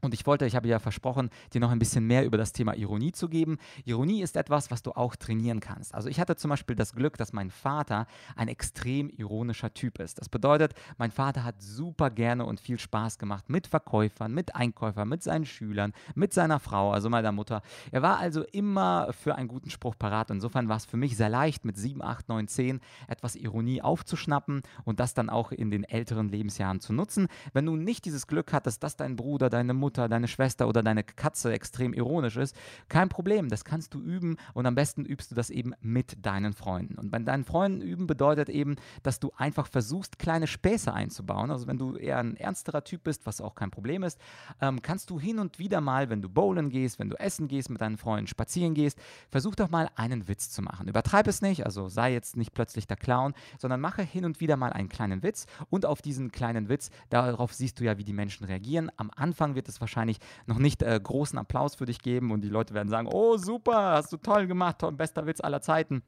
[0.00, 2.76] Und ich wollte, ich habe ja versprochen, dir noch ein bisschen mehr über das Thema
[2.76, 3.58] Ironie zu geben.
[3.84, 5.92] Ironie ist etwas, was du auch trainieren kannst.
[5.92, 8.06] Also ich hatte zum Beispiel das Glück, dass mein Vater
[8.36, 10.20] ein extrem ironischer Typ ist.
[10.20, 15.08] Das bedeutet, mein Vater hat super gerne und viel Spaß gemacht mit Verkäufern, mit Einkäufern,
[15.08, 17.62] mit seinen Schülern, mit seiner Frau, also meiner Mutter.
[17.90, 20.30] Er war also immer für einen guten Spruch parat.
[20.30, 24.62] Insofern war es für mich sehr leicht, mit 7, 8, 9, 10 etwas Ironie aufzuschnappen
[24.84, 27.26] und das dann auch in den älteren Lebensjahren zu nutzen.
[27.52, 30.82] Wenn du nicht dieses Glück hattest, dass dein Bruder, deine Mutter, Mutter, deine Schwester oder
[30.82, 32.54] deine Katze extrem ironisch ist,
[32.90, 36.52] kein Problem, das kannst du üben und am besten übst du das eben mit deinen
[36.52, 36.98] Freunden.
[36.98, 41.50] Und bei deinen Freunden üben bedeutet eben, dass du einfach versuchst, kleine Späße einzubauen.
[41.50, 44.20] Also wenn du eher ein ernsterer Typ bist, was auch kein Problem ist,
[44.60, 47.70] ähm, kannst du hin und wieder mal, wenn du bowlen gehst, wenn du essen gehst,
[47.70, 48.98] mit deinen Freunden spazieren gehst,
[49.30, 50.86] versuch doch mal einen Witz zu machen.
[50.86, 54.58] Übertreib es nicht, also sei jetzt nicht plötzlich der Clown, sondern mache hin und wieder
[54.58, 58.12] mal einen kleinen Witz und auf diesen kleinen Witz, darauf siehst du ja, wie die
[58.12, 58.90] Menschen reagieren.
[58.98, 62.48] Am Anfang wird es wahrscheinlich noch nicht äh, großen Applaus für dich geben und die
[62.48, 66.02] Leute werden sagen, oh super, hast du toll gemacht, toll, bester Witz aller Zeiten.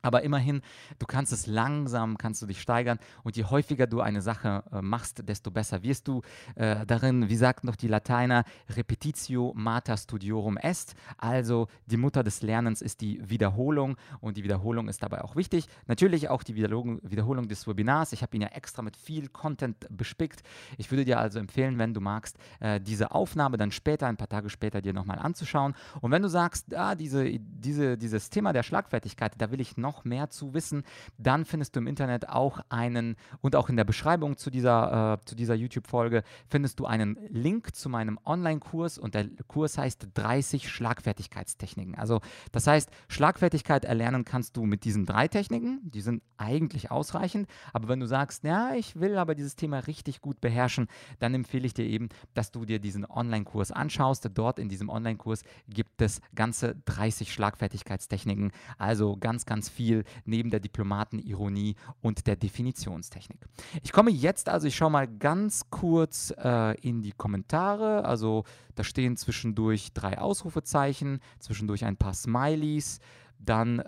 [0.00, 0.62] Aber immerhin,
[0.98, 4.80] du kannst es langsam, kannst du dich steigern und je häufiger du eine Sache äh,
[4.80, 6.22] machst, desto besser wirst du
[6.54, 7.28] äh, darin.
[7.28, 10.94] Wie sagt noch die Lateiner, repetitio mater studiorum est.
[11.16, 15.66] Also die Mutter des Lernens ist die Wiederholung und die Wiederholung ist dabei auch wichtig.
[15.86, 18.12] Natürlich auch die Wiederholung, Wiederholung des Webinars.
[18.12, 20.42] Ich habe ihn ja extra mit viel Content bespickt.
[20.76, 24.28] Ich würde dir also empfehlen, wenn du magst, äh, diese Aufnahme dann später, ein paar
[24.28, 25.74] Tage später, dir nochmal anzuschauen.
[26.00, 29.87] Und wenn du sagst, ah, diese, diese, dieses Thema der Schlagfertigkeit, da will ich noch
[29.88, 30.82] noch mehr zu wissen,
[31.16, 35.34] dann findest du im Internet auch einen und auch in der Beschreibung zu dieser, äh,
[35.34, 41.94] dieser YouTube-Folge findest du einen Link zu meinem Online-Kurs und der Kurs heißt 30 Schlagfertigkeitstechniken.
[41.94, 42.20] Also
[42.52, 47.88] das heißt, Schlagfertigkeit erlernen kannst du mit diesen drei Techniken, die sind eigentlich ausreichend, aber
[47.88, 50.86] wenn du sagst, ja, ich will aber dieses Thema richtig gut beherrschen,
[51.18, 54.28] dann empfehle ich dir eben, dass du dir diesen Online-Kurs anschaust.
[54.34, 60.58] Dort in diesem Online-Kurs gibt es ganze 30 Schlagfertigkeitstechniken, also ganz, ganz viel neben der
[60.58, 63.38] Diplomatenironie und der Definitionstechnik.
[63.84, 68.04] Ich komme jetzt also, ich schaue mal ganz kurz äh, in die Kommentare.
[68.04, 68.42] Also
[68.74, 72.98] da stehen zwischendurch drei Ausrufezeichen, zwischendurch ein paar Smileys.
[73.38, 73.82] Dann äh,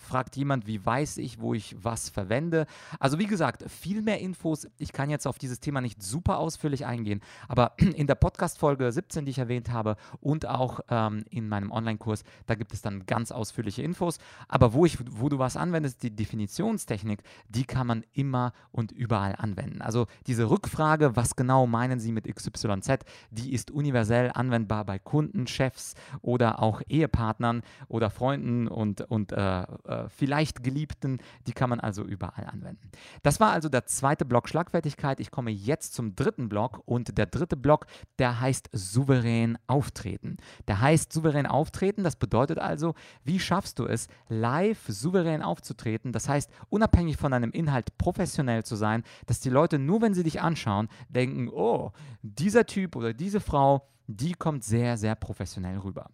[0.00, 2.66] fragt jemand, wie weiß ich, wo ich was verwende.
[2.98, 4.68] Also wie gesagt, viel mehr Infos.
[4.78, 9.24] Ich kann jetzt auf dieses Thema nicht super ausführlich eingehen, aber in der Podcast-Folge 17,
[9.24, 13.32] die ich erwähnt habe, und auch ähm, in meinem Online-Kurs, da gibt es dann ganz
[13.32, 14.18] ausführliche Infos.
[14.46, 19.34] Aber wo, ich, wo du was anwendest, die Definitionstechnik, die kann man immer und überall
[19.36, 19.82] anwenden.
[19.82, 25.46] Also diese Rückfrage, was genau meinen Sie mit XYZ, die ist universell anwendbar bei Kunden,
[25.46, 31.18] Chefs oder auch Ehepartnern oder Freunden Freunden und, und äh, äh, vielleicht Geliebten.
[31.46, 32.90] Die kann man also überall anwenden.
[33.22, 35.18] Das war also der zweite Block Schlagfertigkeit.
[35.18, 37.86] Ich komme jetzt zum dritten Block und der dritte Block,
[38.18, 40.36] der heißt souverän auftreten.
[40.66, 46.12] Der heißt souverän auftreten, das bedeutet also, wie schaffst du es, live souverän aufzutreten?
[46.12, 50.22] Das heißt, unabhängig von deinem Inhalt professionell zu sein, dass die Leute nur, wenn sie
[50.22, 56.10] dich anschauen, denken, oh, dieser Typ oder diese Frau, die kommt sehr, sehr professionell rüber.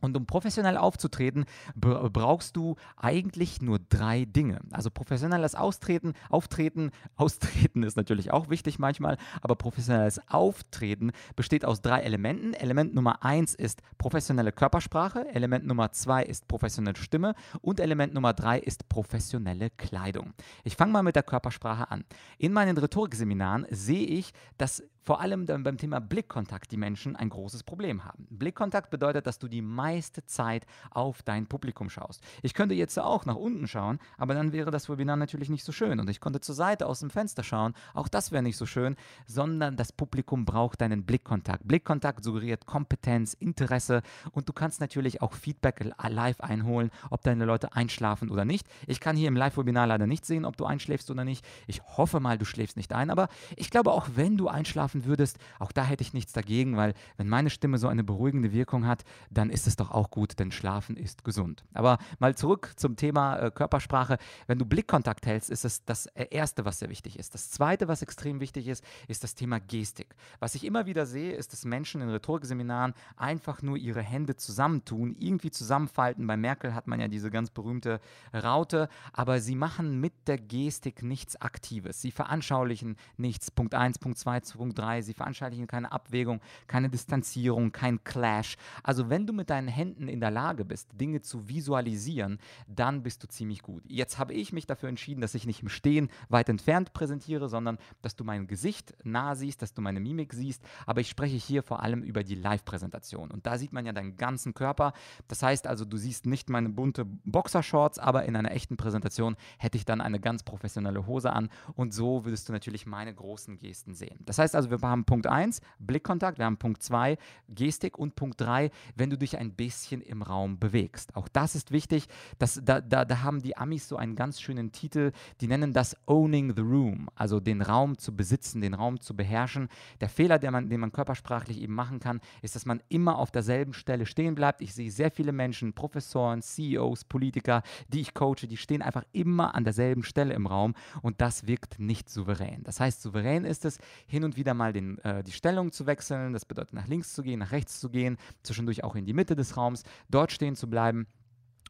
[0.00, 4.60] Und um professionell aufzutreten, brauchst du eigentlich nur drei Dinge.
[4.70, 11.82] Also professionelles Austreten, Auftreten, Austreten ist natürlich auch wichtig manchmal, aber professionelles Auftreten besteht aus
[11.82, 12.54] drei Elementen.
[12.54, 18.34] Element Nummer eins ist professionelle Körpersprache, Element Nummer zwei ist professionelle Stimme und Element Nummer
[18.34, 20.32] drei ist professionelle Kleidung.
[20.64, 22.04] Ich fange mal mit der Körpersprache an.
[22.38, 27.30] In meinen Rhetorikseminaren sehe ich, dass vor allem dann beim Thema Blickkontakt die Menschen ein
[27.30, 28.26] großes Problem haben.
[28.28, 32.22] Blickkontakt bedeutet, dass du die meiste Zeit auf dein Publikum schaust.
[32.42, 35.72] Ich könnte jetzt auch nach unten schauen, aber dann wäre das Webinar natürlich nicht so
[35.72, 35.98] schön.
[35.98, 38.96] Und ich konnte zur Seite aus dem Fenster schauen, auch das wäre nicht so schön,
[39.24, 41.66] sondern das Publikum braucht deinen Blickkontakt.
[41.66, 47.72] Blickkontakt suggeriert Kompetenz, Interesse und du kannst natürlich auch Feedback live einholen, ob deine Leute
[47.72, 48.66] einschlafen oder nicht.
[48.86, 51.46] Ich kann hier im Live-Webinar leider nicht sehen, ob du einschläfst oder nicht.
[51.66, 55.38] Ich hoffe mal, du schläfst nicht ein, aber ich glaube, auch wenn du einschlafen würdest,
[55.58, 59.04] auch da hätte ich nichts dagegen, weil wenn meine Stimme so eine beruhigende Wirkung hat,
[59.30, 61.64] dann ist es doch auch gut, denn Schlafen ist gesund.
[61.74, 64.18] Aber mal zurück zum Thema äh, Körpersprache.
[64.46, 67.34] Wenn du Blickkontakt hältst, ist es das Erste, was sehr wichtig ist.
[67.34, 70.14] Das Zweite, was extrem wichtig ist, ist das Thema Gestik.
[70.38, 75.16] Was ich immer wieder sehe, ist, dass Menschen in Rhetorikseminaren einfach nur ihre Hände zusammentun,
[75.18, 76.26] irgendwie zusammenfalten.
[76.26, 78.00] Bei Merkel hat man ja diese ganz berühmte
[78.34, 82.00] Raute, aber sie machen mit der Gestik nichts Aktives.
[82.00, 83.50] Sie veranschaulichen nichts.
[83.50, 85.02] Punkt 1, Punkt 2, Punkt 3.
[85.02, 88.56] Sie veranschaulichen keine Abwägung, keine Distanzierung, kein Clash.
[88.82, 93.22] Also wenn du mit deinen Händen in der Lage bist, Dinge zu visualisieren, dann bist
[93.22, 93.82] du ziemlich gut.
[93.86, 97.78] Jetzt habe ich mich dafür entschieden, dass ich nicht im Stehen weit entfernt präsentiere, sondern
[98.02, 100.62] dass du mein Gesicht nah siehst, dass du meine Mimik siehst.
[100.86, 103.30] Aber ich spreche hier vor allem über die Live-Präsentation.
[103.30, 104.92] Und da sieht man ja deinen ganzen Körper.
[105.26, 109.76] Das heißt also, du siehst nicht meine bunte Boxershorts, aber in einer echten Präsentation hätte
[109.76, 111.48] ich dann eine ganz professionelle Hose an.
[111.74, 114.18] Und so würdest du natürlich meine großen Gesten sehen.
[114.24, 117.16] Das heißt also, wir haben Punkt 1, Blickkontakt, wir haben Punkt 2,
[117.48, 121.16] Gestik und Punkt 3, wenn du dich ein bisschen im Raum bewegst.
[121.16, 122.06] Auch das ist wichtig.
[122.38, 125.96] Das, da, da, da haben die Amis so einen ganz schönen Titel, die nennen das
[126.06, 129.68] Owning the Room, also den Raum zu besitzen, den Raum zu beherrschen.
[130.00, 133.30] Der Fehler, der man, den man körpersprachlich eben machen kann, ist, dass man immer auf
[133.30, 134.60] derselben Stelle stehen bleibt.
[134.60, 139.54] Ich sehe sehr viele Menschen, Professoren, CEOs, Politiker, die ich coache, die stehen einfach immer
[139.54, 142.62] an derselben Stelle im Raum und das wirkt nicht souverän.
[142.64, 146.32] Das heißt, souverän ist es, hin und wieder mal den, äh, die Stellung zu wechseln.
[146.32, 149.34] Das bedeutet, nach links zu gehen, nach rechts zu gehen, zwischendurch auch in die Mitte
[149.34, 151.06] des Raums, dort stehen zu bleiben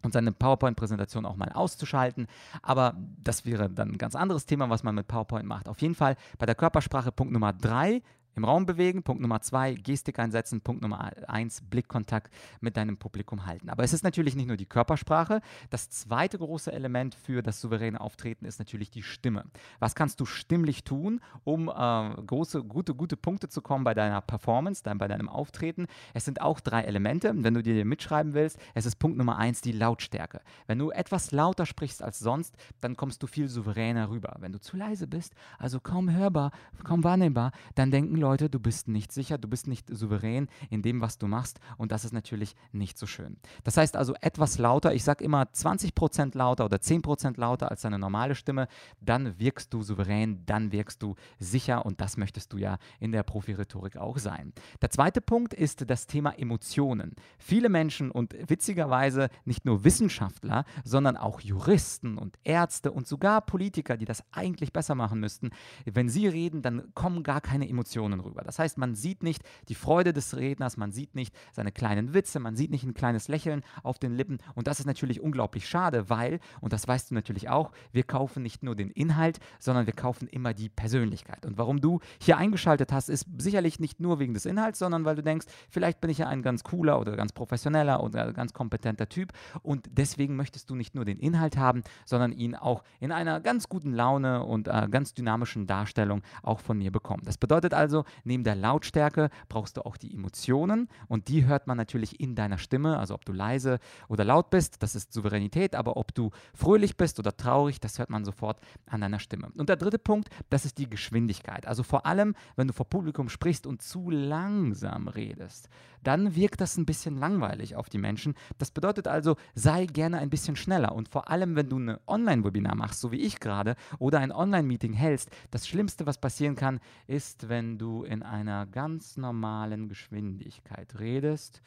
[0.03, 2.27] und seine PowerPoint-Präsentation auch mal auszuschalten.
[2.63, 5.69] Aber das wäre dann ein ganz anderes Thema, was man mit PowerPoint macht.
[5.69, 8.03] Auf jeden Fall bei der Körpersprache Punkt Nummer drei
[8.39, 9.03] im Raum bewegen.
[9.03, 10.63] Punkt Nummer zwei, Gestik einsetzen.
[10.63, 13.69] Punkt Nummer eins, Blickkontakt mit deinem Publikum halten.
[13.69, 15.41] Aber es ist natürlich nicht nur die Körpersprache.
[15.71, 19.45] Das zweite große Element für das souveräne Auftreten ist natürlich die Stimme.
[19.81, 24.21] Was kannst du stimmlich tun, um äh, große, gute, gute Punkte zu kommen bei deiner
[24.21, 25.87] Performance, dann bei deinem Auftreten?
[26.15, 27.33] Es sind auch drei Elemente.
[27.35, 30.41] Wenn du dir mitschreiben willst, es ist Punkt Nummer eins, die Lautstärke.
[30.69, 34.37] Wenn du etwas lauter sprichst als sonst, dann kommst du viel souveräner rüber.
[34.39, 36.53] Wenn du zu leise bist, also kaum hörbar,
[36.85, 40.83] kaum wahrnehmbar, dann denken Leute, Leute, du bist nicht sicher, du bist nicht souverän in
[40.83, 43.39] dem, was du machst und das ist natürlich nicht so schön.
[43.65, 47.99] Das heißt also etwas lauter, ich sage immer 20% lauter oder 10% lauter als deine
[47.99, 48.69] normale Stimme,
[49.01, 53.23] dann wirkst du souverän, dann wirkst du sicher und das möchtest du ja in der
[53.23, 54.53] Profi-Rhetorik auch sein.
[54.83, 57.15] Der zweite Punkt ist das Thema Emotionen.
[57.39, 63.97] Viele Menschen und witzigerweise nicht nur Wissenschaftler, sondern auch Juristen und Ärzte und sogar Politiker,
[63.97, 65.49] die das eigentlich besser machen müssten,
[65.87, 68.43] wenn sie reden, dann kommen gar keine Emotionen Emotionen rüber.
[68.45, 72.41] Das heißt, man sieht nicht die Freude des Redners, man sieht nicht seine kleinen Witze,
[72.41, 74.39] man sieht nicht ein kleines Lächeln auf den Lippen.
[74.55, 78.43] Und das ist natürlich unglaublich schade, weil, und das weißt du natürlich auch, wir kaufen
[78.43, 81.47] nicht nur den Inhalt, sondern wir kaufen immer die Persönlichkeit.
[81.47, 85.17] Und warum du hier eingeschaltet hast, ist sicherlich nicht nur wegen des Inhalts, sondern weil
[85.17, 89.09] du denkst, vielleicht bin ich ja ein ganz cooler oder ganz professioneller oder ganz kompetenter
[89.09, 89.33] Typ.
[89.63, 93.69] Und deswegen möchtest du nicht nur den Inhalt haben, sondern ihn auch in einer ganz
[93.69, 97.23] guten Laune und äh, ganz dynamischen Darstellung auch von mir bekommen.
[97.25, 101.77] Das bedeutet also, neben der Lautstärke brauchst du auch die Emotionen und die hört man
[101.77, 105.97] natürlich in deiner Stimme, also ob du leise oder laut bist, das ist Souveränität, aber
[105.97, 109.51] ob du fröhlich bist oder traurig, das hört man sofort an deiner Stimme.
[109.57, 111.67] Und der dritte Punkt, das ist die Geschwindigkeit.
[111.67, 115.69] Also vor allem, wenn du vor Publikum sprichst und zu langsam redest,
[116.03, 118.35] dann wirkt das ein bisschen langweilig auf die Menschen.
[118.59, 122.75] Das bedeutet also, sei gerne ein bisschen schneller und vor allem, wenn du ein Online-Webinar
[122.75, 127.49] machst, so wie ich gerade, oder ein Online-Meeting hältst, das Schlimmste, was passieren kann, ist,
[127.49, 131.63] wenn du in einer ganz normalen Geschwindigkeit redest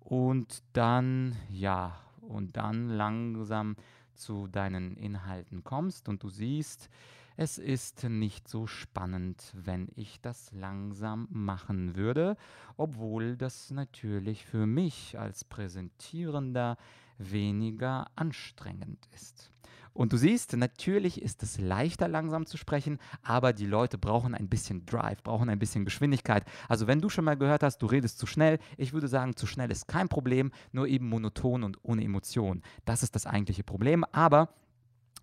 [0.00, 3.76] und dann, ja, und dann langsam
[4.14, 6.90] zu deinen Inhalten kommst und du siehst,
[7.36, 12.36] es ist nicht so spannend, wenn ich das langsam machen würde,
[12.76, 16.76] obwohl das natürlich für mich als Präsentierender
[17.16, 19.50] weniger anstrengend ist.
[19.92, 24.48] Und du siehst, natürlich ist es leichter langsam zu sprechen, aber die Leute brauchen ein
[24.48, 26.44] bisschen Drive, brauchen ein bisschen Geschwindigkeit.
[26.68, 29.46] Also wenn du schon mal gehört hast, du redest zu schnell, ich würde sagen, zu
[29.46, 32.62] schnell ist kein Problem, nur eben monoton und ohne Emotion.
[32.84, 34.04] Das ist das eigentliche Problem.
[34.12, 34.54] Aber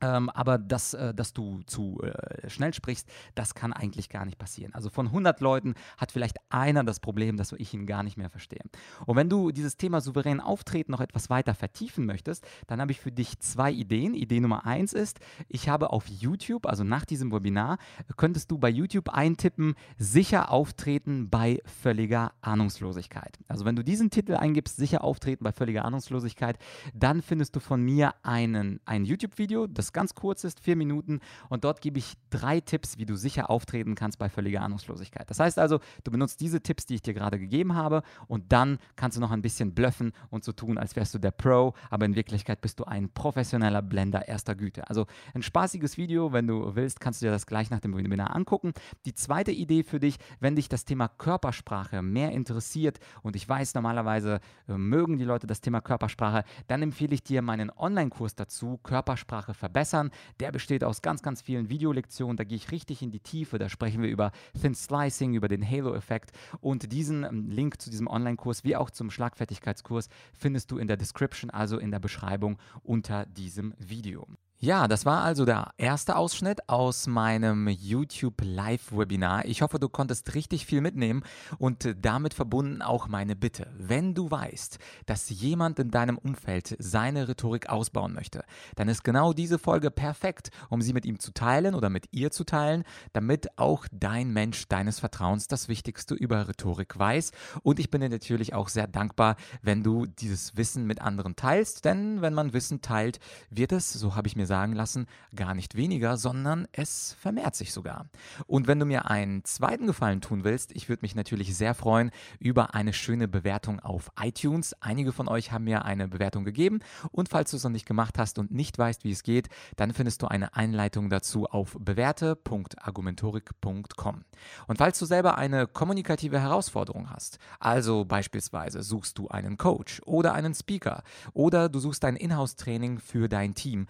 [0.01, 4.37] ähm, aber dass, äh, dass du zu äh, schnell sprichst, das kann eigentlich gar nicht
[4.37, 4.73] passieren.
[4.73, 8.29] Also von 100 Leuten hat vielleicht einer das Problem, dass ich ihn gar nicht mehr
[8.29, 8.61] verstehe.
[9.05, 12.99] Und wenn du dieses Thema souverän auftreten noch etwas weiter vertiefen möchtest, dann habe ich
[12.99, 14.13] für dich zwei Ideen.
[14.13, 17.77] Idee Nummer eins ist, ich habe auf YouTube, also nach diesem Webinar,
[18.15, 23.37] könntest du bei YouTube eintippen, sicher auftreten bei völliger Ahnungslosigkeit.
[23.47, 26.57] Also wenn du diesen Titel eingibst, sicher auftreten bei völliger Ahnungslosigkeit,
[26.93, 31.19] dann findest du von mir einen, ein YouTube-Video, das das ganz kurz ist, vier Minuten.
[31.49, 35.29] Und dort gebe ich drei Tipps, wie du sicher auftreten kannst bei völliger Ahnungslosigkeit.
[35.29, 38.79] Das heißt also, du benutzt diese Tipps, die ich dir gerade gegeben habe, und dann
[38.95, 42.05] kannst du noch ein bisschen bluffen und so tun, als wärst du der Pro, aber
[42.05, 44.89] in Wirklichkeit bist du ein professioneller Blender erster Güte.
[44.89, 48.35] Also ein spaßiges Video, wenn du willst, kannst du dir das gleich nach dem Webinar
[48.35, 48.73] angucken.
[49.05, 53.73] Die zweite Idee für dich, wenn dich das Thema Körpersprache mehr interessiert und ich weiß,
[53.75, 58.79] normalerweise äh, mögen die Leute das Thema Körpersprache, dann empfehle ich dir meinen Online-Kurs dazu,
[58.83, 60.11] Körpersprache verbessern verbessern.
[60.39, 62.37] Der besteht aus ganz, ganz vielen Videolektionen.
[62.37, 63.59] Da gehe ich richtig in die Tiefe.
[63.59, 66.31] Da sprechen wir über Thin Slicing, über den Halo-Effekt.
[66.59, 70.97] Und diesen ähm, Link zu diesem Online-Kurs wie auch zum Schlagfertigkeitskurs findest du in der
[70.97, 74.27] Description, also in der Beschreibung unter diesem Video.
[74.59, 79.45] Ja, das war also der erste Ausschnitt aus meinem YouTube Live-Webinar.
[79.45, 81.21] Ich hoffe, du konntest richtig viel mitnehmen
[81.59, 83.67] und damit verbunden auch meine Bitte.
[83.77, 88.43] Wenn du weißt, dass jemand in deinem Umfeld seine Rhetorik ausbauen möchte,
[88.75, 92.31] dann ist genau diese Folge perfekt, um sie mit ihm zu teilen oder mit ihr
[92.31, 92.83] zu teilen,
[93.13, 97.31] damit auch dein Mensch deines Vertrauens das Wichtigste über Rhetorik weiß.
[97.61, 101.85] Und ich bin dir natürlich auch sehr dankbar, wenn du dieses Wissen mit anderen teilst,
[101.85, 103.19] denn wenn man Wissen teilt,
[103.51, 107.71] wird es, so habe ich mir sagen lassen, gar nicht weniger, sondern es vermehrt sich
[107.73, 108.07] sogar.
[108.47, 112.09] Und wenn du mir einen zweiten Gefallen tun willst, ich würde mich natürlich sehr freuen
[112.39, 114.75] über eine schöne Bewertung auf iTunes.
[114.81, 116.79] Einige von euch haben mir eine Bewertung gegeben
[117.11, 119.93] und falls du es noch nicht gemacht hast und nicht weißt, wie es geht, dann
[119.93, 124.23] findest du eine Einleitung dazu auf bewährte.argumentorik.com.
[124.67, 130.33] Und falls du selber eine kommunikative Herausforderung hast, also beispielsweise suchst du einen Coach oder
[130.33, 133.87] einen Speaker oder du suchst ein Inhouse-Training für dein Team,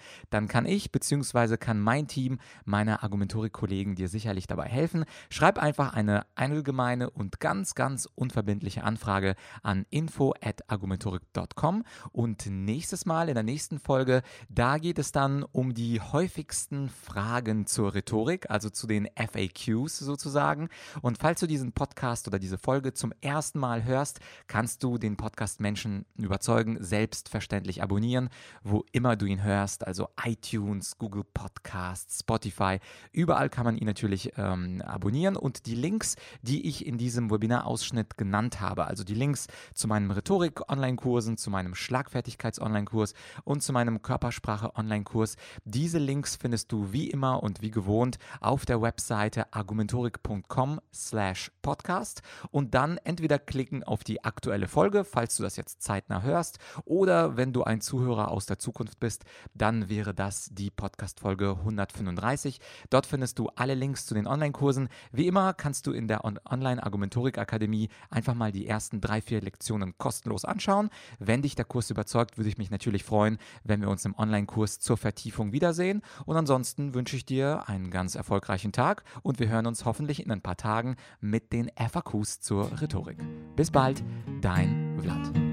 [0.48, 1.58] kann ich bzw.
[1.58, 5.06] kann mein Team, meine Argumentorik-Kollegen dir sicherlich dabei helfen.
[5.30, 13.36] Schreib einfach eine allgemeine und ganz, ganz unverbindliche Anfrage an info@argumentorik.com und nächstes Mal in
[13.36, 18.88] der nächsten Folge, da geht es dann um die häufigsten Fragen zur Rhetorik, also zu
[18.88, 20.70] den FAQs sozusagen.
[21.02, 25.18] Und falls du diesen Podcast oder diese Folge zum ersten Mal hörst, kannst du den
[25.18, 28.30] Podcast Menschen überzeugen, selbstverständlich abonnieren,
[28.64, 32.80] wo immer du ihn hörst, also iTunes iTunes, Google Podcasts, Spotify.
[33.12, 38.18] Überall kann man ihn natürlich ähm, abonnieren und die Links, die ich in diesem Webinar-Ausschnitt
[38.18, 43.14] genannt habe, also die Links zu meinem Rhetorik-Online-Kursen, zu meinem Schlagfertigkeits-Online-Kurs
[43.44, 45.36] und zu meinem Körpersprache-Online-Kurs,
[45.66, 52.22] diese Links findest du wie immer und wie gewohnt auf der Webseite argumentorik.com slash podcast
[52.52, 57.38] und dann entweder klicken auf die aktuelle Folge, falls du das jetzt zeitnah hörst, oder
[57.38, 62.60] wenn du ein Zuhörer aus der Zukunft bist, dann wäre das das die Podcast-Folge 135.
[62.90, 64.90] Dort findest du alle Links zu den Online-Kursen.
[65.14, 70.44] Wie immer kannst du in der Online-Argumentorik-Akademie einfach mal die ersten drei, vier Lektionen kostenlos
[70.44, 70.90] anschauen.
[71.20, 74.80] Wenn dich der Kurs überzeugt, würde ich mich natürlich freuen, wenn wir uns im Online-Kurs
[74.80, 76.02] zur Vertiefung wiedersehen.
[76.26, 80.32] Und ansonsten wünsche ich dir einen ganz erfolgreichen Tag und wir hören uns hoffentlich in
[80.32, 83.20] ein paar Tagen mit den FAQs zur Rhetorik.
[83.56, 84.04] Bis bald,
[84.42, 85.47] dein Vlad.